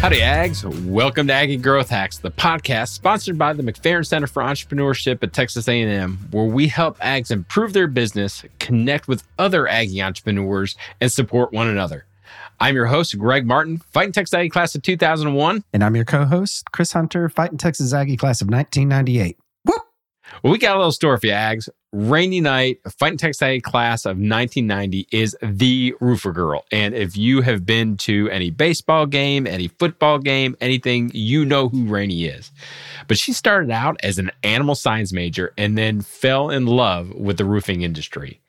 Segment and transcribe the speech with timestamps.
[0.00, 0.64] Howdy, Ags.
[0.86, 5.34] Welcome to Aggie Growth Hacks, the podcast sponsored by the McFerrin Center for Entrepreneurship at
[5.34, 11.12] Texas A&M, where we help Ags improve their business, connect with other Aggie entrepreneurs, and
[11.12, 12.06] support one another.
[12.60, 15.64] I'm your host, Greg Martin, Fighting Texas Aggie class of 2001.
[15.74, 19.36] And I'm your co host, Chris Hunter, Fighting Texas Aggie class of 1998.
[20.42, 21.68] Well, we got a little story for you, Ags.
[21.92, 26.64] Rainey Knight, Fighting Texas A class of 1990 is the roofer girl.
[26.70, 31.68] And if you have been to any baseball game, any football game, anything, you know
[31.68, 32.52] who Rainey is.
[33.08, 37.38] But she started out as an animal science major and then fell in love with
[37.38, 38.40] the roofing industry.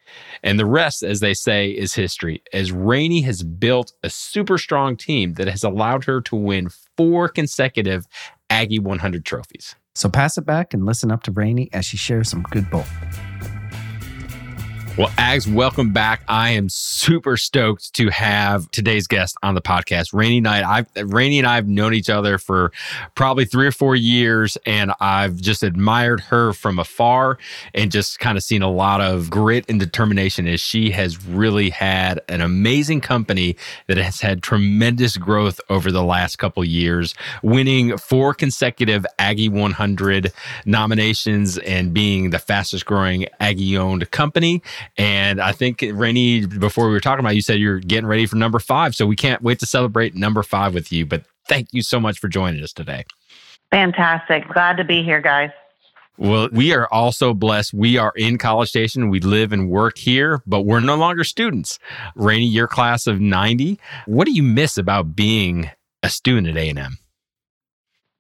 [0.44, 4.98] And the rest, as they say, is history, as Rainey has built a super strong
[4.98, 8.08] team that has allowed her to win four consecutive
[8.50, 9.76] Aggie 100 trophies.
[9.94, 12.86] So pass it back and listen up to Rainey as she shares some good bull.
[14.98, 16.22] Well, Ags, welcome back.
[16.28, 20.10] I am super stoked to have today's guest on the podcast.
[20.12, 20.66] Rainey Knight.
[20.66, 22.74] I've Rainey and I have known each other for
[23.16, 27.38] probably three or four years, and I've just admired her from afar
[27.74, 31.70] and just kind of seen a lot of grit and determination as she has really
[31.70, 33.56] had an amazing company
[33.88, 40.34] that has had tremendous growth over the last couple years, winning four consecutive Aggie 100
[40.66, 44.62] nominations and being the fastest growing Aggie owned company
[44.98, 48.36] and I think, Rainey, before we were talking about, you said you're getting ready for
[48.36, 48.96] number five.
[48.96, 51.06] So we can't wait to celebrate number five with you.
[51.06, 53.06] But thank you so much for joining us today.
[53.72, 54.48] Fantastic.
[54.50, 55.50] Glad to be here, guys.
[56.18, 57.74] Well, we are also blessed.
[57.74, 59.10] We are in College Station.
[59.10, 61.80] We live and work here, but we're no longer students.
[62.16, 63.80] Rainy, your class of 90.
[64.06, 65.72] What do you miss about being
[66.04, 66.98] a student at A&M?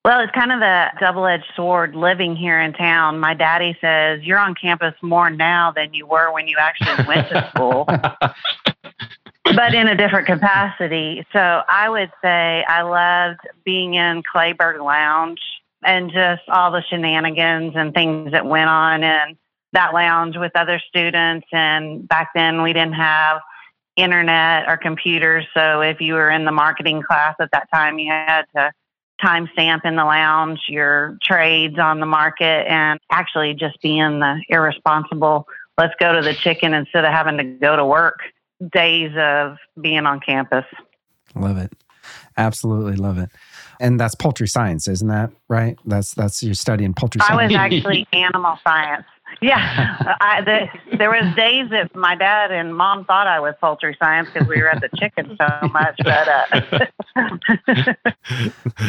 [0.03, 3.19] Well, it's kind of a double edged sword living here in town.
[3.19, 7.29] My daddy says you're on campus more now than you were when you actually went
[7.29, 7.85] to school,
[9.45, 11.23] but in a different capacity.
[11.31, 15.39] So I would say I loved being in Kleberg Lounge
[15.83, 19.37] and just all the shenanigans and things that went on in
[19.73, 21.45] that lounge with other students.
[21.51, 23.41] And back then we didn't have
[23.97, 25.45] internet or computers.
[25.53, 28.71] So if you were in the marketing class at that time, you had to
[29.23, 35.47] timestamp in the lounge, your trades on the market, and actually just being the irresponsible,
[35.77, 38.19] let's go to the chicken instead of having to go to work
[38.71, 40.65] days of being on campus.
[41.35, 41.71] Love it.
[42.37, 43.29] Absolutely love it.
[43.79, 45.77] And that's poultry science, isn't that right?
[45.85, 47.39] That's that's your study in poultry science.
[47.39, 49.05] I was actually animal science.
[49.41, 53.97] Yeah, I, the, there was days that my dad and mom thought I was poultry
[53.97, 55.99] science because we were at the chicken so much.
[56.03, 56.45] But uh,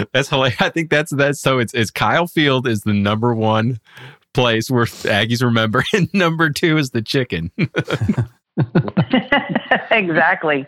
[0.12, 0.60] that's hilarious.
[0.60, 1.58] I think that's that's so.
[1.58, 3.80] It's it's Kyle Field is the number one
[4.34, 7.50] place where Aggies remember, and number two is the chicken.
[9.90, 10.66] exactly.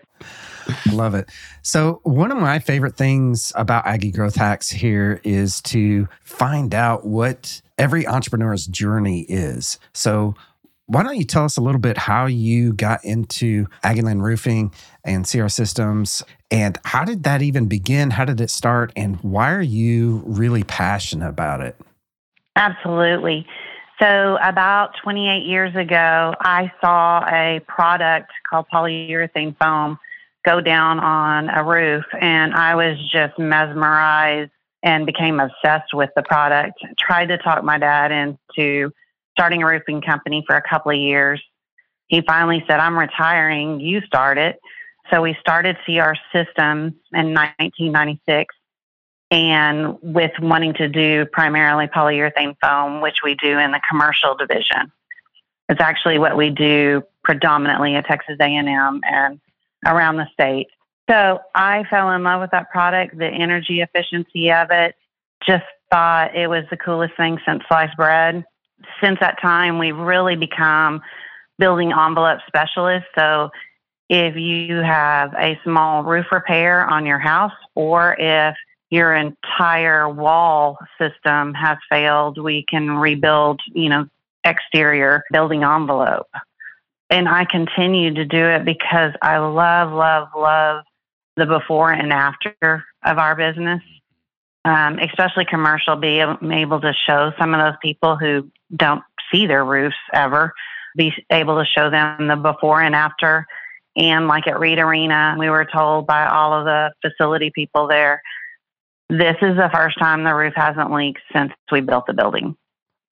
[0.93, 1.29] Love it.
[1.63, 7.07] So, one of my favorite things about Aggie Growth Hacks here is to find out
[7.07, 9.79] what every entrepreneur's journey is.
[9.93, 10.35] So,
[10.87, 15.27] why don't you tell us a little bit how you got into Aggieland Roofing and
[15.27, 18.11] CR Systems and how did that even begin?
[18.11, 18.93] How did it start?
[18.95, 21.77] And why are you really passionate about it?
[22.55, 23.45] Absolutely.
[24.01, 29.99] So, about 28 years ago, I saw a product called polyurethane foam
[30.45, 34.51] go down on a roof, and I was just mesmerized
[34.83, 36.79] and became obsessed with the product.
[36.99, 38.93] Tried to talk my dad into
[39.33, 41.43] starting a roofing company for a couple of years.
[42.09, 44.61] He finally said, I'm retiring, you start it.
[45.11, 48.55] So we started CR Systems in 1996
[49.31, 54.93] and with wanting to do primarily polyurethane foam, which we do in the commercial division.
[55.69, 59.41] It's actually what we do predominantly at Texas A&M and
[59.87, 60.69] around the state.
[61.09, 64.95] So I fell in love with that product, the energy efficiency of it.
[65.47, 68.45] Just thought it was the coolest thing since sliced bread.
[69.03, 71.03] Since that time, we've really become
[71.59, 73.09] building envelope specialists.
[73.17, 73.51] So
[74.09, 78.55] if you have a small roof repair on your house or if
[78.91, 84.07] your entire wall system has failed, we can rebuild, you know,
[84.45, 86.29] exterior building envelope.
[87.15, 90.85] And I continue to do it because I love, love, love
[91.37, 92.57] the before and after
[93.05, 93.81] of our business,
[94.65, 99.65] um, especially commercial, be able to show some of those people who don't see their
[99.65, 100.55] roofs ever,
[100.97, 103.47] be able to show them the before and after.
[103.95, 108.23] And like at Reed Arena, we were told by all of the facility people there,
[109.09, 112.57] this is the first time the roof hasn't leaked since we built the building.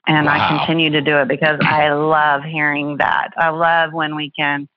[0.06, 0.32] And wow.
[0.34, 3.30] I continue to do it because I love hearing that.
[3.36, 4.68] I love when we can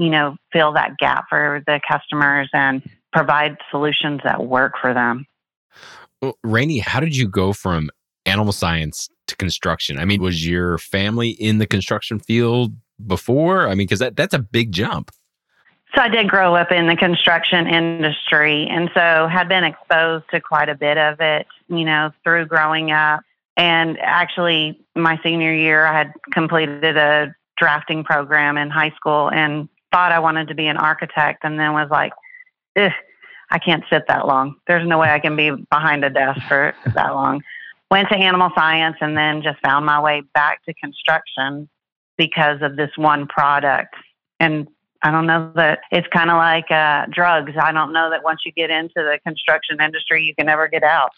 [0.00, 2.82] you know, fill that gap for the customers and
[3.12, 5.26] provide solutions that work for them.
[6.22, 7.90] Well, Rainey, how did you go from
[8.24, 9.98] animal science to construction?
[9.98, 12.74] I mean, was your family in the construction field
[13.06, 13.66] before?
[13.66, 15.10] I mean, because that, that's a big jump.
[15.94, 20.40] So I did grow up in the construction industry and so had been exposed to
[20.40, 23.20] quite a bit of it, you know, through growing up.
[23.60, 29.68] And actually, my senior year, I had completed a drafting program in high school and
[29.92, 32.14] thought I wanted to be an architect and then was like,
[32.74, 34.56] I can't sit that long.
[34.66, 37.42] There's no way I can be behind a desk for that long.
[37.90, 41.68] Went to animal science and then just found my way back to construction
[42.16, 43.94] because of this one product.
[44.38, 44.68] And
[45.02, 47.52] I don't know that it's kind of like uh, drugs.
[47.60, 50.82] I don't know that once you get into the construction industry, you can never get
[50.82, 51.12] out.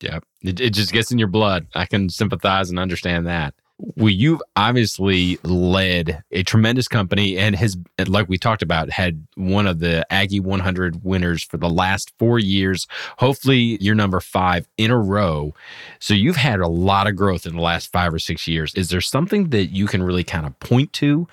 [0.00, 1.66] Yeah, it, it just gets in your blood.
[1.74, 3.54] I can sympathize and understand that.
[3.96, 9.66] Well, you've obviously led a tremendous company and has, like we talked about, had one
[9.66, 12.86] of the Aggie 100 winners for the last four years.
[13.18, 15.54] Hopefully, you're number five in a row.
[15.98, 18.74] So you've had a lot of growth in the last five or six years.
[18.74, 21.26] Is there something that you can really kind of point to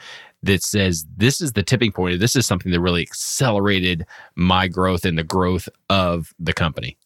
[0.43, 2.19] that says this is the tipping point?
[2.19, 4.05] This is something that really accelerated
[4.35, 6.97] my growth and the growth of the company?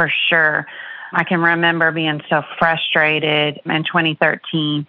[0.00, 0.66] For sure.
[1.12, 4.86] I can remember being so frustrated in 2013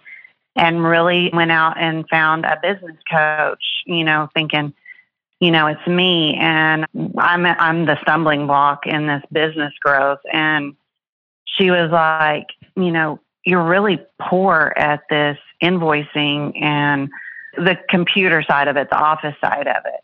[0.56, 4.72] and really went out and found a business coach, you know, thinking,
[5.38, 6.86] you know, it's me and
[7.18, 10.76] I'm I'm the stumbling block in this business growth and
[11.44, 17.10] she was like, you know, you're really poor at this invoicing and
[17.58, 20.01] the computer side of it, the office side of it.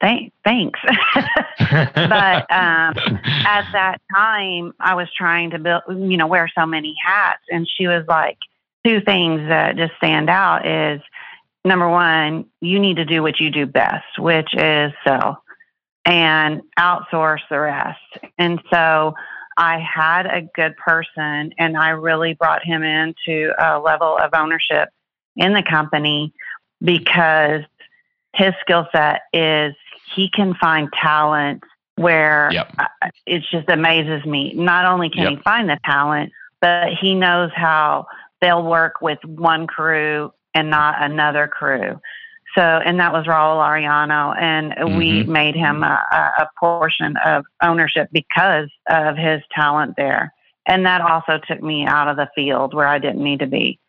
[0.00, 0.80] Thank, thanks.
[1.14, 2.94] but um,
[3.46, 7.42] at that time, I was trying to build, you know, wear so many hats.
[7.50, 8.38] And she was like,
[8.84, 11.00] two things that just stand out is
[11.64, 15.42] number one, you need to do what you do best, which is sell
[16.04, 18.00] and outsource the rest.
[18.38, 19.14] And so
[19.56, 24.88] I had a good person and I really brought him into a level of ownership
[25.36, 26.32] in the company
[26.82, 27.62] because
[28.34, 29.74] his skill set is
[30.14, 31.62] he can find talent
[31.96, 32.72] where yep.
[33.26, 34.52] it just amazes me.
[34.54, 35.30] Not only can yep.
[35.30, 38.06] he find the talent, but he knows how
[38.40, 42.00] they'll work with one crew and not another crew.
[42.54, 44.96] So, and that was Raul Ariano, and mm-hmm.
[44.98, 46.04] we made him a,
[46.38, 50.34] a portion of ownership because of his talent there.
[50.66, 53.80] And that also took me out of the field where I didn't need to be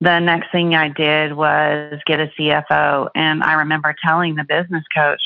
[0.00, 3.08] the next thing I did was get a CFO.
[3.14, 5.20] And I remember telling the business coach,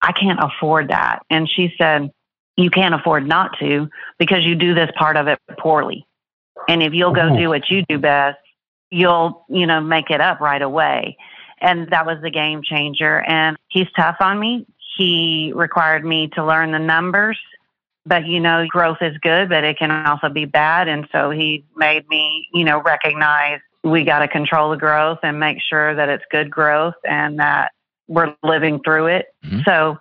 [0.00, 1.20] I can't afford that.
[1.30, 2.10] And she said,
[2.56, 3.88] You can't afford not to
[4.18, 6.06] because you do this part of it poorly.
[6.68, 7.38] And if you'll go mm-hmm.
[7.38, 8.38] do what you do best,
[8.90, 11.16] you'll, you know, make it up right away.
[11.60, 13.20] And that was the game changer.
[13.20, 14.66] And he's tough on me.
[14.98, 17.38] He required me to learn the numbers
[18.04, 21.64] but you know growth is good but it can also be bad and so he
[21.76, 26.08] made me you know recognize we got to control the growth and make sure that
[26.08, 27.72] it's good growth and that
[28.08, 29.26] we're living through it.
[29.44, 29.60] Mm-hmm.
[29.64, 29.96] So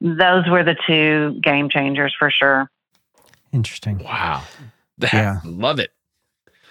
[0.00, 2.70] those were the two game changers for sure.
[3.52, 3.98] Interesting.
[3.98, 4.42] Wow.
[4.98, 5.40] That, yeah.
[5.44, 5.90] Love it.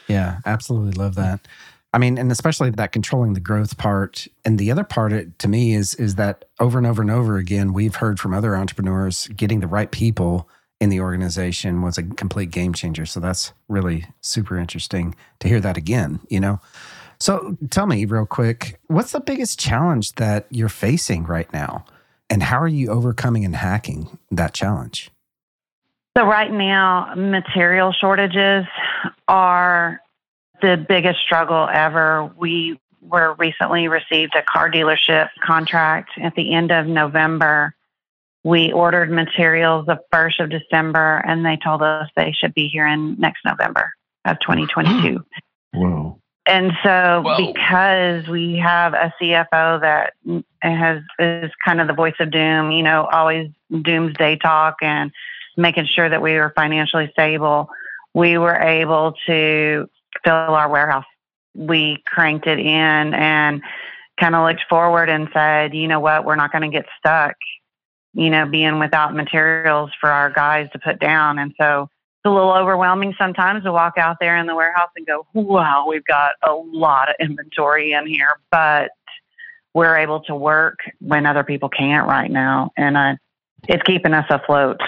[0.07, 1.47] Yeah, absolutely love that.
[1.93, 4.27] I mean, and especially that controlling the growth part.
[4.45, 7.37] And the other part it, to me is is that over and over and over
[7.37, 12.03] again, we've heard from other entrepreneurs getting the right people in the organization was a
[12.03, 13.05] complete game changer.
[13.05, 16.59] So that's really super interesting to hear that again, you know?
[17.19, 21.85] So tell me real quick, what's the biggest challenge that you're facing right now?
[22.29, 25.09] And how are you overcoming and hacking that challenge?
[26.17, 28.65] So, right now, material shortages
[29.27, 30.01] are
[30.61, 32.31] the biggest struggle ever.
[32.35, 37.75] We were recently received a car dealership contract at the end of November
[38.47, 42.87] we ordered materials the 1st of December, and they told us they should be here
[42.87, 43.91] in next November
[44.23, 45.21] of 2022.
[45.73, 46.17] Whoa.
[46.45, 47.51] And so, Whoa.
[47.51, 50.13] because we have a CFO that
[50.61, 55.11] has is kind of the voice of doom, you know, always doomsday talk and
[55.57, 57.69] making sure that we were financially stable,
[58.13, 59.89] we were able to
[60.23, 61.05] fill our warehouse.
[61.53, 63.61] We cranked it in and
[64.17, 67.35] kind of looked forward and said, you know what, we're not going to get stuck
[68.17, 71.37] you know, being without materials for our guys to put down.
[71.37, 75.05] And so it's a little overwhelming sometimes to walk out there in the warehouse and
[75.05, 78.89] go, wow, we've got a lot of inventory in here, but
[79.75, 82.71] we're able to work when other people can't right now.
[82.75, 83.15] And uh,
[83.67, 84.81] it's keeping us afloat.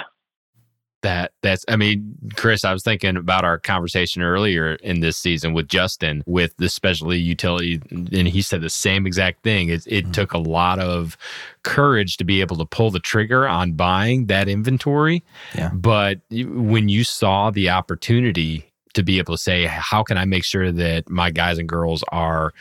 [1.02, 5.54] That that's I mean, Chris, I was thinking about our conversation earlier in this season
[5.54, 9.70] with Justin with the specialty utility, and he said the same exact thing.
[9.70, 10.12] It, it mm-hmm.
[10.12, 11.18] took a lot of
[11.64, 15.24] courage to be able to pull the trigger on buying that inventory.
[15.56, 15.70] Yeah.
[15.74, 20.44] But when you saw the opportunity to be able to say, how can I make
[20.44, 22.54] sure that my guys and girls are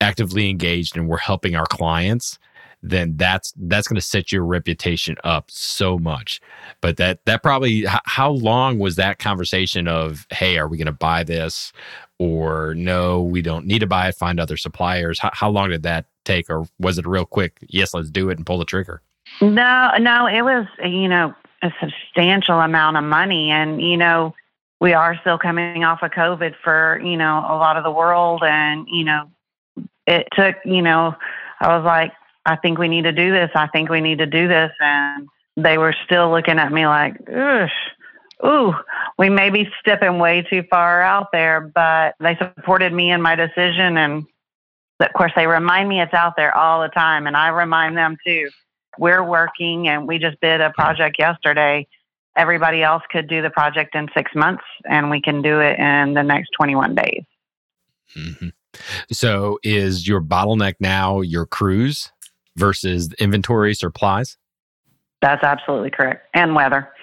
[0.00, 2.38] actively engaged and we're helping our clients?
[2.82, 6.40] Then that's that's going to set your reputation up so much.
[6.80, 10.92] But that that probably how long was that conversation of hey, are we going to
[10.92, 11.72] buy this
[12.18, 15.18] or no, we don't need to buy it, find other suppliers.
[15.18, 17.58] How, how long did that take, or was it real quick?
[17.68, 19.02] Yes, let's do it and pull the trigger.
[19.40, 24.34] No, no, it was you know a substantial amount of money, and you know
[24.80, 28.42] we are still coming off of COVID for you know a lot of the world,
[28.44, 29.28] and you know
[30.06, 31.14] it took you know
[31.60, 32.12] I was like
[32.44, 33.50] I think we need to do this.
[33.54, 34.72] I think we need to do this.
[34.80, 37.16] And they were still looking at me like,
[38.44, 38.74] ooh,
[39.18, 43.34] we may be stepping way too far out there, but they supported me in my
[43.34, 43.96] decision.
[43.96, 44.24] And
[45.00, 47.26] of course, they remind me it's out there all the time.
[47.26, 48.50] And I remind them too.
[48.98, 51.86] We're working and we just did a project yesterday.
[52.36, 56.14] Everybody else could do the project in six months, and we can do it in
[56.14, 57.24] the next 21 days.
[58.16, 58.48] Mm-hmm.
[59.10, 62.10] So, is your bottleneck now your crews?
[62.56, 64.36] Versus inventory supplies?
[65.20, 66.26] That's absolutely correct.
[66.34, 66.88] And weather.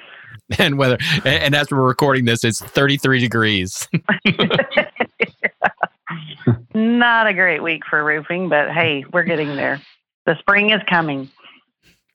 [0.57, 0.97] And weather.
[1.25, 3.87] And as we're recording this, it's 33 degrees.
[6.73, 9.79] Not a great week for roofing, but hey, we're getting there.
[10.25, 11.29] The spring is coming.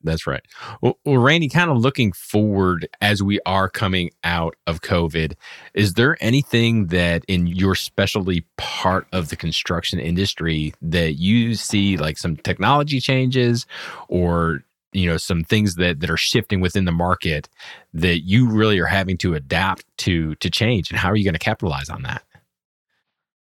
[0.05, 0.43] That's right.
[0.83, 5.35] Well, well, Randy, kind of looking forward as we are coming out of COVID,
[5.73, 11.97] is there anything that in your specialty part of the construction industry that you see
[11.97, 13.67] like some technology changes
[14.09, 17.49] or you know some things that that are shifting within the market
[17.95, 21.35] that you really are having to adapt to to change and how are you going
[21.35, 22.23] to capitalize on that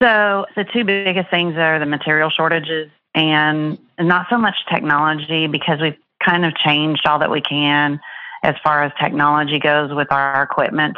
[0.01, 5.81] so the two biggest things are the material shortages and not so much technology because
[5.81, 8.01] we've kind of changed all that we can
[8.43, 10.97] as far as technology goes with our equipment.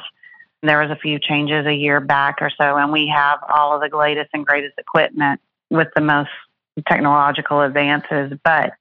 [0.63, 3.91] There was a few changes a year back or so, and we have all of
[3.91, 6.31] the latest and greatest equipment with the most
[6.87, 8.33] technological advances.
[8.45, 8.73] But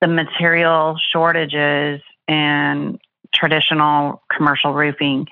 [0.00, 2.98] the material shortages and
[3.32, 5.28] traditional commercial roofing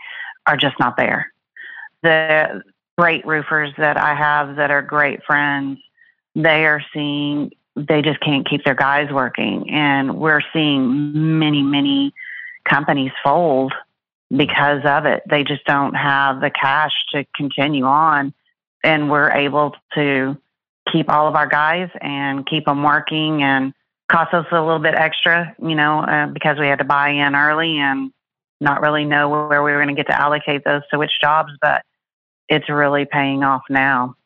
[0.46, 1.32] are just not there.
[2.02, 2.62] The
[2.96, 5.80] great roofers that I have that are great friends,
[6.34, 7.50] they are seeing
[7.88, 9.70] they just can't keep their guys working.
[9.70, 12.14] And we're seeing many, many
[12.64, 13.72] companies fold
[14.34, 15.22] because of it.
[15.28, 18.32] They just don't have the cash to continue on.
[18.82, 20.36] And we're able to
[20.90, 23.74] keep all of our guys and keep them working and
[24.08, 27.34] cost us a little bit extra, you know, uh, because we had to buy in
[27.34, 28.12] early and
[28.60, 31.52] not really know where we were going to get to allocate those to which jobs,
[31.60, 31.82] but
[32.48, 34.16] it's really paying off now.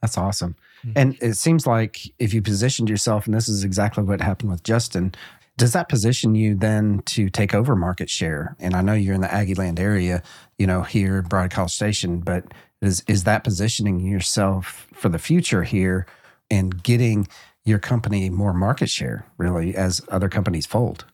[0.00, 0.56] That's awesome.
[0.84, 0.92] Mm-hmm.
[0.96, 4.62] And it seems like if you positioned yourself, and this is exactly what happened with
[4.62, 5.14] Justin,
[5.56, 8.56] does that position you then to take over market share?
[8.58, 10.22] And I know you're in the Aggie Land area,
[10.58, 12.44] you know, here, Bryan College Station, but
[12.80, 16.06] is is that positioning yourself for the future here
[16.50, 17.28] and getting
[17.64, 21.04] your company more market share, really, as other companies fold?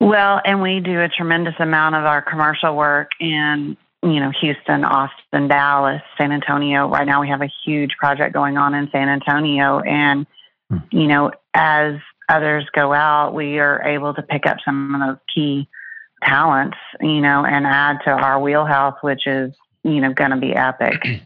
[0.00, 4.84] Well, and we do a tremendous amount of our commercial work in you know, Houston,
[4.84, 6.88] Austin, Dallas, San Antonio.
[6.88, 9.80] Right now, we have a huge project going on in San Antonio.
[9.80, 10.26] And,
[10.68, 10.78] hmm.
[10.90, 11.94] you know, as
[12.28, 15.68] others go out, we are able to pick up some of those key
[16.22, 20.54] talents, you know, and add to our wheelhouse, which is, you know, going to be
[20.54, 21.02] epic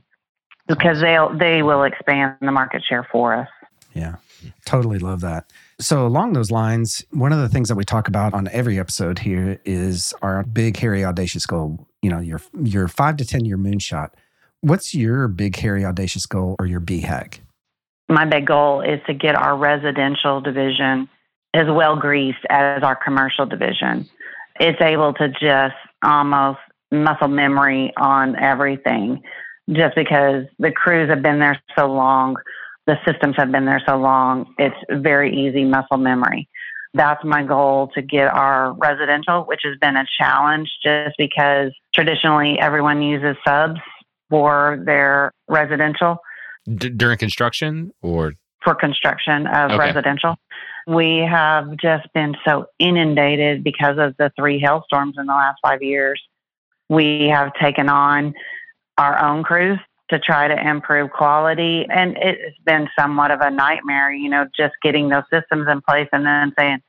[0.69, 3.49] because they'll, they will expand the market share for us.
[3.93, 4.17] Yeah,
[4.65, 5.51] totally love that.
[5.81, 9.21] So, along those lines, one of the things that we talk about on every episode
[9.21, 11.87] here is our big, hairy, audacious goal.
[12.03, 14.11] You know, your your five to ten year moonshot.
[14.61, 17.39] What's your big, hairy, audacious goal or your BHAG?
[18.09, 21.09] My big goal is to get our residential division
[21.55, 24.09] as well greased as our commercial division.
[24.59, 26.59] It's able to just almost
[26.91, 29.23] muscle memory on everything
[29.71, 32.37] just because the crews have been there so long
[32.89, 36.49] the systems have been there so long, it's very easy muscle memory.
[36.95, 42.59] That's my goal to get our residential, which has been a challenge just because traditionally
[42.59, 43.79] everyone uses subs
[44.31, 46.17] for their residential.
[46.65, 48.33] D- during construction or?
[48.65, 49.79] For construction of okay.
[49.79, 50.37] residential.
[50.87, 55.83] We have just been so inundated because of the three hailstorms in the last five
[55.83, 56.23] years.
[56.89, 58.33] We have taken on
[58.97, 59.79] our own crews
[60.11, 61.87] to try to improve quality.
[61.91, 66.09] And it's been somewhat of a nightmare, you know, just getting those systems in place
[66.13, 66.83] and then saying,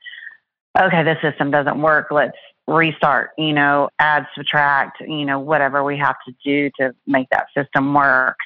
[0.78, 2.08] okay, this system doesn't work.
[2.10, 2.36] Let's
[2.66, 7.46] restart, you know, add, subtract, you know, whatever we have to do to make that
[7.56, 8.36] system work.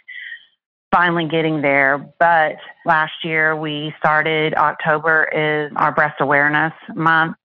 [0.91, 1.99] Finally getting there.
[2.19, 7.37] But last year we started, October is our breast awareness month.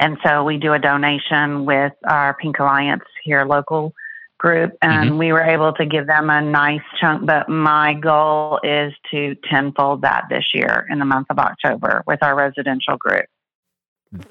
[0.00, 3.92] And so we do a donation with our Pink Alliance here local
[4.38, 5.18] group and mm-hmm.
[5.18, 10.02] we were able to give them a nice chunk but my goal is to tenfold
[10.02, 13.26] that this year in the month of october with our residential group.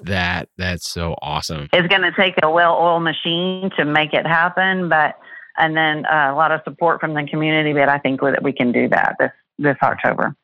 [0.01, 1.69] That that's so awesome.
[1.71, 5.15] It's going to take a well-oiled machine to make it happen but
[5.57, 8.53] and then uh, a lot of support from the community but i think that we
[8.53, 10.35] can do that this this october.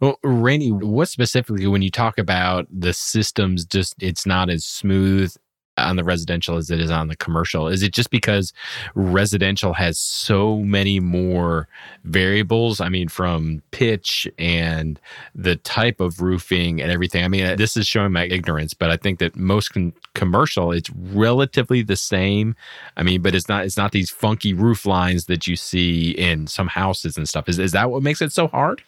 [0.00, 5.34] Well, Rainey, what specifically when you talk about the systems, just it's not as smooth
[5.78, 7.68] on the residential as it is on the commercial?
[7.68, 8.52] Is it just because
[8.94, 11.68] residential has so many more
[12.04, 12.80] variables?
[12.80, 15.00] I mean, from pitch and
[15.34, 17.24] the type of roofing and everything.
[17.24, 20.72] I mean, uh, this is showing my ignorance, but I think that most con- commercial
[20.72, 22.54] it's relatively the same.
[22.96, 26.46] I mean, but it's not it's not these funky roof lines that you see in
[26.46, 27.48] some houses and stuff.
[27.48, 28.82] Is is that what makes it so hard?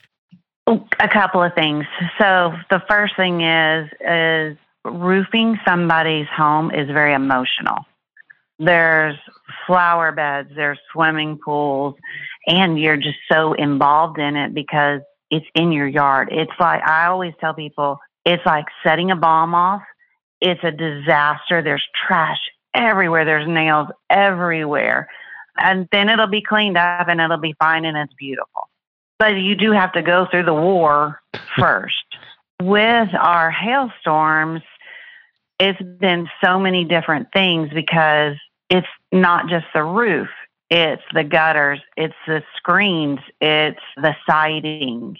[0.66, 1.86] Oh, a couple of things.
[2.18, 4.56] So the first thing is is
[4.90, 7.84] roofing somebody's home is very emotional.
[8.58, 9.16] There's
[9.66, 11.94] flower beds, there's swimming pools,
[12.46, 16.28] and you're just so involved in it because it's in your yard.
[16.32, 19.82] It's like, I always tell people, it's like setting a bomb off.
[20.40, 21.62] It's a disaster.
[21.62, 22.38] There's trash
[22.74, 25.08] everywhere, there's nails everywhere.
[25.56, 28.68] And then it'll be cleaned up and it'll be fine and it's beautiful.
[29.18, 31.20] But you do have to go through the war
[31.58, 31.94] first.
[32.60, 34.62] With our hailstorms,
[35.58, 38.36] it's been so many different things because
[38.70, 40.28] it's not just the roof,
[40.70, 45.16] it's the gutters, it's the screens, it's the siding.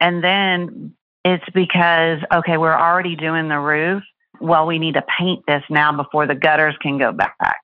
[0.00, 4.02] And then it's because, okay, we're already doing the roof.
[4.40, 7.62] Well, we need to paint this now before the gutters can go back.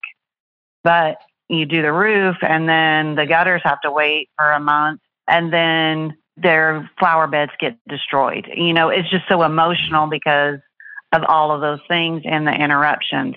[0.84, 5.00] But you do the roof, and then the gutters have to wait for a month,
[5.28, 8.48] and then their flower beds get destroyed.
[8.54, 10.58] You know, it's just so emotional because
[11.12, 13.36] of all of those things and the interruptions.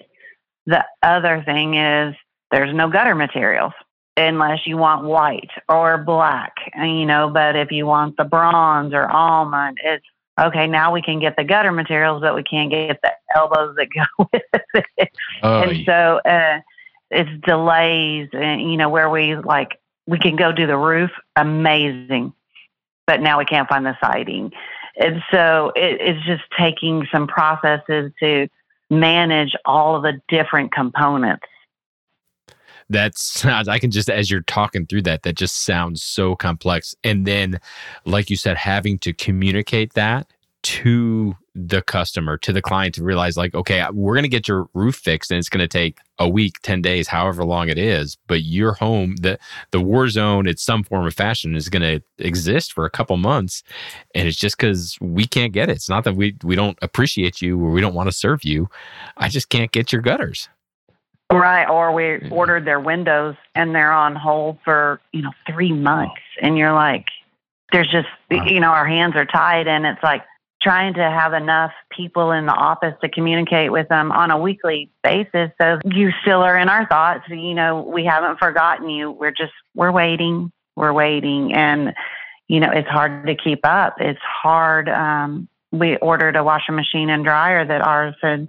[0.65, 2.15] The other thing is
[2.51, 3.73] there's no gutter materials
[4.17, 9.09] unless you want white or black, you know, but if you want the bronze or
[9.09, 10.05] almond, it's
[10.39, 13.87] okay, now we can get the gutter materials, but we can't get the elbows that
[13.93, 15.09] go with it.
[15.43, 16.59] Oh, and so uh,
[17.11, 22.33] it's delays, and, you know, where we like, we can go do the roof, amazing,
[23.07, 24.51] but now we can't find the siding.
[24.97, 28.47] And so it, it's just taking some processes to
[28.89, 31.45] manage all of the different components.
[32.87, 36.93] That's I can just as you're talking through that, that just sounds so complex.
[37.03, 37.59] And then,
[38.05, 40.27] like you said, having to communicate that
[40.65, 44.67] to the customer, to the client to realize, like, okay, we're going to get your
[44.73, 48.17] roof fixed and it's going to take a week, 10 days, however long it is.
[48.25, 49.37] But your home, the,
[49.69, 53.15] the war zone, it's some form of fashion, is going to exist for a couple
[53.17, 53.61] months.
[54.15, 55.73] And it's just because we can't get it.
[55.73, 58.67] It's not that we, we don't appreciate you or we don't want to serve you.
[59.17, 60.49] I just can't get your gutters.
[61.31, 61.69] Right.
[61.69, 62.33] Or we mm-hmm.
[62.33, 66.21] ordered their windows and they're on hold for, you know, three months.
[66.41, 67.05] And you're like,
[67.71, 68.45] there's just, wow.
[68.45, 70.23] you know, our hands are tied and it's like,
[70.65, 74.89] trying to have enough people in the office to communicate with them on a weekly
[75.03, 75.51] basis.
[75.61, 77.25] So you still are in our thoughts.
[77.29, 79.11] You know, we haven't forgotten you.
[79.11, 81.53] We're just, we're waiting, we're waiting.
[81.53, 81.93] And,
[82.47, 83.97] you know, it's hard to keep up.
[83.99, 84.89] It's hard.
[84.89, 88.47] Um, we ordered a washing machine and dryer that ours had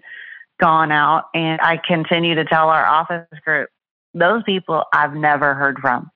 [0.59, 1.25] gone out.
[1.35, 3.69] And I continue to tell our office group,
[4.15, 6.11] those people I've never heard from.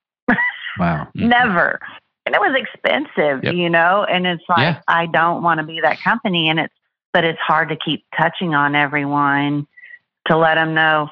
[0.78, 1.08] Wow.
[1.14, 1.78] never
[2.30, 3.54] and it was expensive, yep.
[3.54, 4.80] you know, and it's like yeah.
[4.86, 6.74] I don't want to be that company and it's
[7.12, 9.66] but it's hard to keep touching on everyone
[10.28, 11.08] to let them know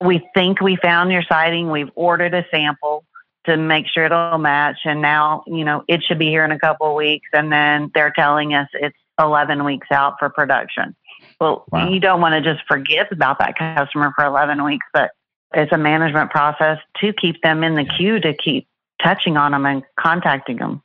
[0.00, 3.04] we think we found your siding, we've ordered a sample
[3.44, 6.58] to make sure it'll match and now, you know, it should be here in a
[6.58, 10.96] couple of weeks and then they're telling us it's 11 weeks out for production.
[11.40, 11.88] Well, wow.
[11.88, 15.12] you don't want to just forget about that customer for 11 weeks, but
[15.54, 18.66] it's a management process to keep them in the queue to keep
[19.02, 20.82] touching on them and contacting them.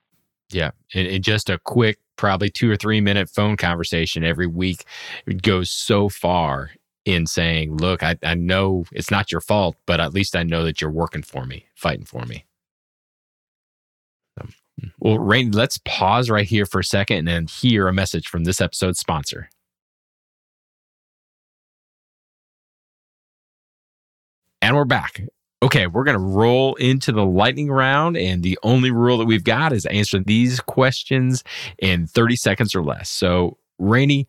[0.50, 0.72] Yeah.
[0.94, 4.86] And, and just a quick, probably two or three minute phone conversation every week
[5.26, 6.72] it goes so far
[7.06, 10.64] in saying, look, I, I know it's not your fault, but at least I know
[10.66, 12.46] that you're working for me, fighting for me.
[14.38, 14.90] Hmm.
[15.00, 18.62] well, Rain, let's pause right here for a second and hear a message from this
[18.62, 19.50] episode's sponsor.
[24.62, 25.22] And we're back.
[25.64, 28.16] Okay, we're going to roll into the lightning round.
[28.16, 31.44] And the only rule that we've got is answer these questions
[31.80, 33.10] in 30 seconds or less.
[33.10, 34.28] So, Rainey,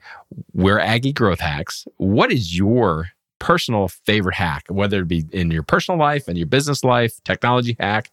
[0.54, 1.86] we're Aggie Growth Hacks.
[1.96, 6.46] What is your personal favorite hack, whether it be in your personal life and your
[6.46, 8.10] business life, technology hack?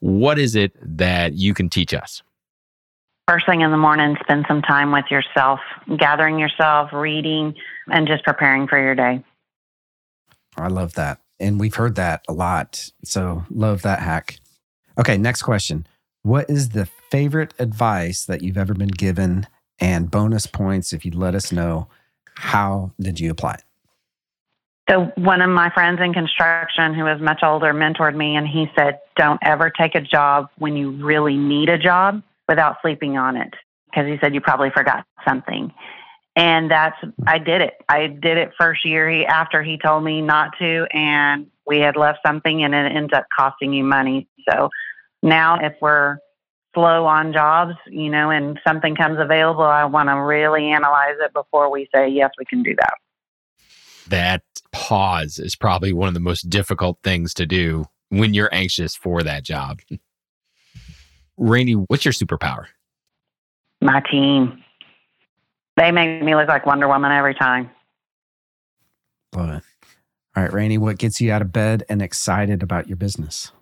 [0.00, 2.22] What is it that you can teach us?
[3.28, 5.60] First thing in the morning, spend some time with yourself,
[5.98, 7.54] gathering yourself, reading,
[7.90, 9.24] and just preparing for your day.
[10.56, 11.20] I love that.
[11.44, 12.90] And we've heard that a lot.
[13.04, 14.38] So, love that hack.
[14.98, 15.86] Okay, next question.
[16.22, 19.46] What is the favorite advice that you've ever been given?
[19.78, 21.88] And bonus points if you'd let us know
[22.36, 23.64] how did you apply it?
[24.88, 28.66] So, one of my friends in construction who was much older mentored me, and he
[28.76, 33.36] said, Don't ever take a job when you really need a job without sleeping on
[33.36, 33.52] it.
[33.86, 35.72] Because he said, You probably forgot something.
[36.36, 37.74] And that's, I did it.
[37.88, 41.96] I did it first year he, after he told me not to, and we had
[41.96, 44.28] left something, and it ends up costing you money.
[44.50, 44.68] So,
[45.22, 46.18] now if we're
[46.74, 51.32] slow on jobs, you know, and something comes available, I want to really analyze it
[51.32, 52.94] before we say, Yes, we can do that
[54.08, 54.42] that
[54.72, 59.22] pause is probably one of the most difficult things to do when you're anxious for
[59.22, 59.80] that job.
[61.36, 62.66] Rainey, what's your superpower?
[63.80, 64.62] My team.
[65.76, 67.70] They make me look like Wonder Woman every time.
[69.34, 69.62] Love it.
[70.36, 73.52] All right, Rainey, what gets you out of bed and excited about your business?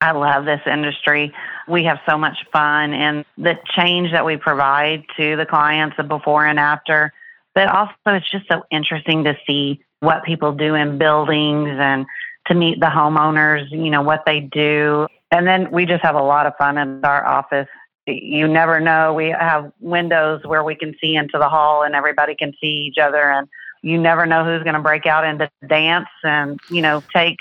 [0.00, 1.32] I love this industry.
[1.66, 6.04] We have so much fun and the change that we provide to the clients, the
[6.04, 7.12] before and after
[7.58, 12.06] but also it's just so interesting to see what people do in buildings and
[12.46, 15.08] to meet the homeowners, you know, what they do.
[15.32, 17.66] And then we just have a lot of fun in our office.
[18.08, 19.14] You never know.
[19.14, 22.98] We have windows where we can see into the hall and everybody can see each
[22.98, 23.30] other.
[23.30, 23.48] And
[23.82, 27.36] you never know who's going to break out into dance and, you know, take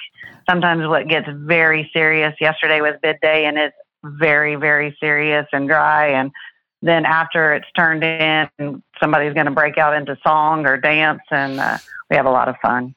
[0.50, 2.34] sometimes what gets very serious.
[2.40, 6.10] Yesterday was bid day and it's very, very serious and dry.
[6.10, 6.32] And
[6.82, 11.60] then after it's turned in, somebody's going to break out into song or dance, and
[11.60, 11.78] uh,
[12.10, 12.94] we have a lot of fun.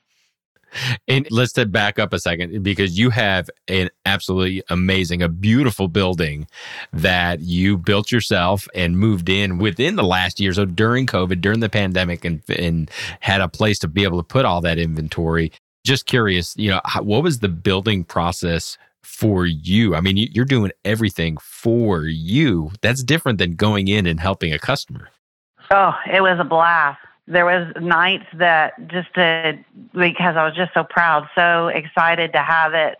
[1.08, 6.46] And let's back up a second because you have an absolutely amazing, a beautiful building
[6.92, 10.52] that you built yourself and moved in within the last year.
[10.52, 14.26] So during COVID, during the pandemic, and, and had a place to be able to
[14.26, 15.52] put all that inventory.
[15.84, 19.94] Just curious, you know, what was the building process for you.
[19.94, 22.70] I mean, you're doing everything for you.
[22.80, 25.08] That's different than going in and helping a customer.
[25.70, 26.98] Oh, it was a blast.
[27.30, 29.58] There was nights that just to,
[29.92, 32.98] because I was just so proud, so excited to have it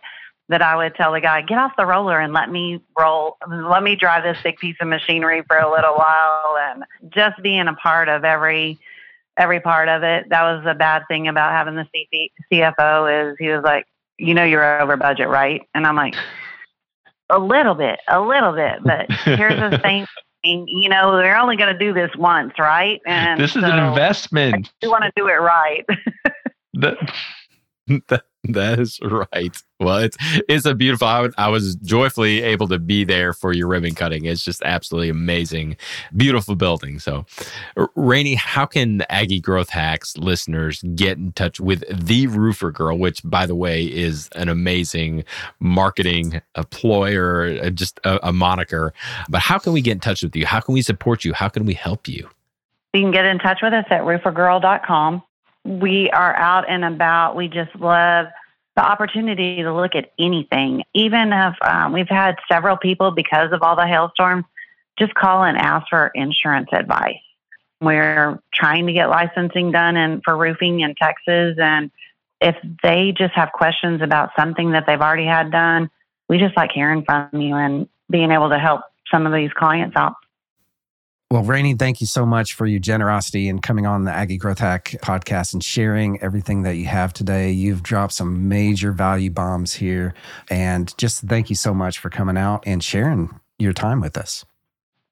[0.49, 3.83] that I would tell the guy, get off the roller and let me roll, let
[3.83, 7.73] me drive this big piece of machinery for a little while and just being a
[7.73, 8.79] part of every,
[9.37, 10.29] every part of it.
[10.29, 11.87] That was the bad thing about having the
[12.51, 13.85] CFO is he was like,
[14.17, 15.61] you know you're over budget, right?
[15.73, 16.15] And I'm like,
[17.29, 20.05] a little bit, a little bit, but here's the thing.
[20.43, 23.01] And you know, they're only going to do this once, right?
[23.05, 24.71] And this is so an investment.
[24.81, 25.85] You want to do it right.
[26.73, 26.97] that,
[28.53, 29.55] that is right.
[29.79, 30.17] Well, it's
[30.49, 31.07] it's a beautiful.
[31.07, 34.25] I, I, was joyfully able to be there for your ribbon cutting.
[34.25, 35.77] It's just absolutely amazing,
[36.15, 36.97] beautiful building.
[36.97, 37.25] So,
[37.95, 43.21] Rainey, how can Aggie Growth Hacks listeners get in touch with the Roofer Girl, which,
[43.23, 45.23] by the way, is an amazing
[45.59, 48.91] marketing employer, uh, just a, a moniker.
[49.29, 50.47] But how can we get in touch with you?
[50.47, 51.33] How can we support you?
[51.33, 52.27] How can we help you?
[52.93, 55.21] You can get in touch with us at roofergirl.com
[55.63, 57.35] we are out and about.
[57.35, 58.27] We just love
[58.75, 60.83] the opportunity to look at anything.
[60.93, 64.45] Even if um, we've had several people, because of all the hailstorms,
[64.97, 67.15] just call and ask for insurance advice.
[67.81, 71.57] We're trying to get licensing done and for roofing in Texas.
[71.59, 71.91] And
[72.39, 75.89] if they just have questions about something that they've already had done,
[76.29, 79.95] we just like hearing from you and being able to help some of these clients
[79.95, 80.13] out.
[81.31, 84.59] Well, Rainey, thank you so much for your generosity and coming on the Aggie Growth
[84.59, 87.51] Hack podcast and sharing everything that you have today.
[87.51, 90.13] You've dropped some major value bombs here.
[90.49, 94.43] And just thank you so much for coming out and sharing your time with us.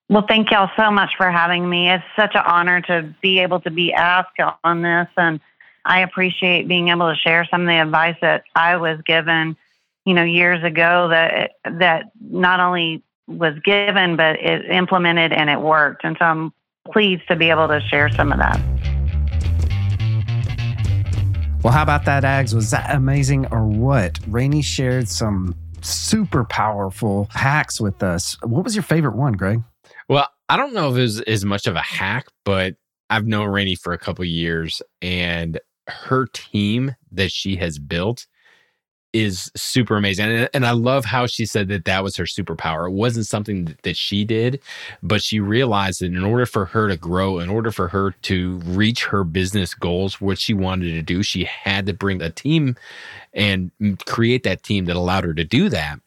[0.09, 1.89] Well, thank y'all so much for having me.
[1.89, 5.07] It's such an honor to be able to be asked on this.
[5.15, 5.39] And
[5.85, 9.55] I appreciate being able to share some of the advice that I was given,
[10.03, 15.61] you know, years ago that that not only was given, but it implemented and it
[15.61, 16.03] worked.
[16.03, 16.53] And so I'm
[16.91, 18.59] pleased to be able to share some of that.
[21.63, 22.53] Well, how about that, Ags?
[22.53, 24.17] Was that amazing or what?
[24.27, 28.37] Rainey shared some super powerful hacks with us.
[28.43, 29.61] What was your favorite one, Greg?
[30.07, 32.75] Well, I don't know if it was as much of a hack, but
[33.09, 38.25] I've known Rainey for a couple years and her team that she has built
[39.13, 40.25] is super amazing.
[40.25, 42.87] And, and, I love how she said that that was her superpower.
[42.87, 44.61] It wasn't something that, that she did,
[45.01, 48.57] but she realized that in order for her to grow, in order for her to
[48.65, 52.75] reach her business goals, what she wanted to do, she had to bring a team
[53.33, 53.71] and
[54.05, 55.99] create that team that allowed her to do that.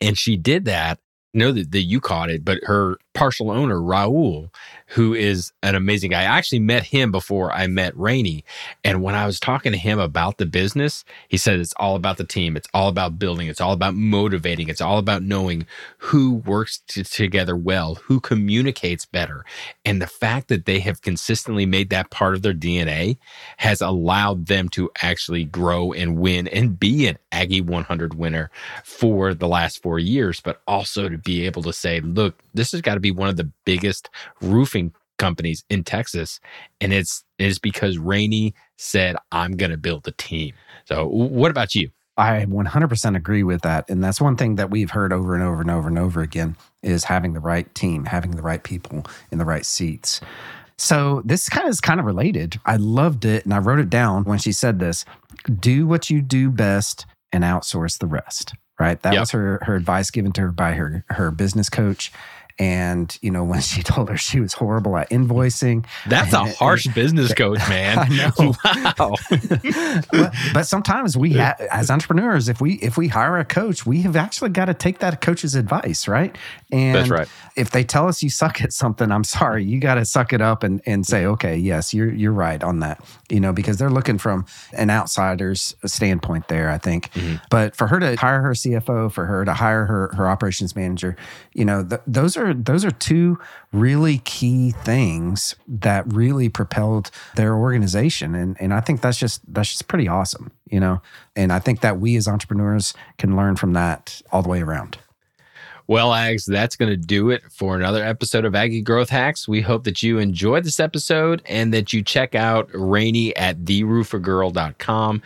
[0.00, 0.98] And she did that
[1.36, 4.50] know that, that you caught it, but her partial owner, Raul,
[4.88, 6.20] who is an amazing guy.
[6.20, 8.44] I actually met him before I met Rainey.
[8.84, 12.18] And when I was talking to him about the business, he said it's all about
[12.18, 12.56] the team.
[12.56, 13.48] It's all about building.
[13.48, 14.68] It's all about motivating.
[14.68, 15.66] It's all about knowing
[15.98, 19.44] who works t- together well, who communicates better.
[19.84, 23.16] And the fact that they have consistently made that part of their DNA
[23.56, 28.50] has allowed them to actually grow and win and be an Aggie 100 winner
[28.84, 32.80] for the last four years, but also to be able to say, look, this has
[32.82, 34.08] got to be one of the biggest
[34.40, 36.40] roofing companies in Texas.
[36.80, 40.54] And it's it is because Rainey said, I'm gonna build a team.
[40.86, 41.90] So what about you?
[42.18, 43.90] I 100% agree with that.
[43.90, 46.56] And that's one thing that we've heard over and over and over and over again
[46.82, 50.22] is having the right team, having the right people in the right seats.
[50.78, 52.58] So this kind of is kind of related.
[52.64, 55.04] I loved it and I wrote it down when she said this.
[55.60, 58.54] Do what you do best and outsource the rest.
[58.78, 59.00] Right.
[59.02, 59.20] That yep.
[59.20, 62.12] was her her advice given to her by her her business coach.
[62.58, 65.86] And, you know, when she told her she was horrible at invoicing.
[66.08, 67.98] That's a harsh business coach, man.
[67.98, 68.54] I know.
[68.96, 69.14] Wow.
[70.10, 74.02] but, but, sometimes we, ha- as entrepreneurs, if we if we hire a coach, we
[74.02, 76.36] have actually got to take that coach's advice, right?
[76.72, 77.28] And That's right.
[77.56, 80.40] if they tell us you suck at something, I'm sorry, you got to suck it
[80.40, 83.02] up and, and say, okay, yes, you're you're right on that.
[83.30, 87.12] You know, because they're looking from an outsider's standpoint there, I think.
[87.12, 87.36] Mm-hmm.
[87.50, 91.16] But for her to hire her CFO, for her to hire her her operations manager,
[91.52, 93.38] you know, th- those are are those are two
[93.72, 99.70] really key things that really propelled their organization and and I think that's just that's
[99.70, 101.02] just pretty awesome, you know.
[101.34, 104.98] And I think that we as entrepreneurs can learn from that all the way around.
[105.88, 109.46] Well, Ags, that's going to do it for another episode of Aggie Growth Hacks.
[109.46, 115.22] We hope that you enjoyed this episode and that you check out Rainey at theroofergirl.com.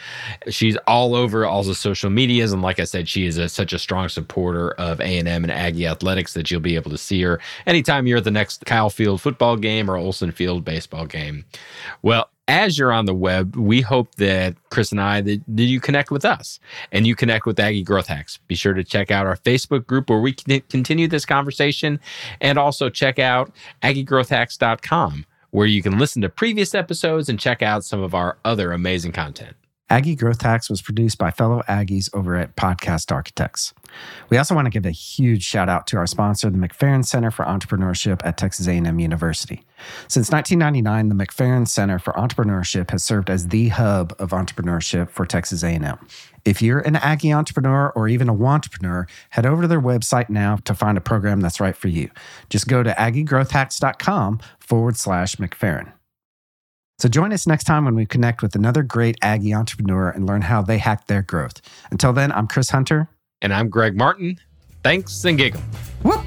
[0.48, 2.52] She's all over all the social medias.
[2.52, 5.86] And like I said, she is a, such a strong supporter of A&M and Aggie
[5.86, 9.22] athletics that you'll be able to see her anytime you're at the next Kyle Field
[9.22, 11.44] football game or Olsen Field baseball game.
[12.02, 15.78] Well, as you're on the web, we hope that Chris and I that, that, you
[15.78, 16.58] connect with us
[16.90, 18.38] and you connect with Aggie Growth Hacks.
[18.48, 22.00] Be sure to check out our Facebook group where we can continue this conversation
[22.40, 27.84] and also check out aggiegrowthhacks.com where you can listen to previous episodes and check out
[27.84, 29.56] some of our other amazing content.
[29.88, 33.74] Aggie Growth Hacks was produced by fellow Aggies over at Podcast Architects.
[34.28, 37.30] We also want to give a huge shout out to our sponsor, the McFerrin Center
[37.30, 39.64] for Entrepreneurship at Texas A&M University.
[40.08, 45.26] Since 1999, the McFerrin Center for Entrepreneurship has served as the hub of entrepreneurship for
[45.26, 45.98] Texas A&M.
[46.44, 50.56] If you're an Aggie entrepreneur or even a entrepreneur, head over to their website now
[50.64, 52.10] to find a program that's right for you.
[52.48, 55.92] Just go to aggiegrowthhacks.com forward slash McFerrin.
[56.98, 60.42] So join us next time when we connect with another great Aggie entrepreneur and learn
[60.42, 61.62] how they hack their growth.
[61.90, 63.08] Until then, I'm Chris Hunter.
[63.42, 64.38] And I'm Greg Martin.
[64.82, 65.62] Thanks and gig 'em.
[66.02, 66.24] Whoop.